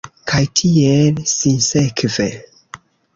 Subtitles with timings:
[0.29, 2.27] Kaj tiel sinsekve.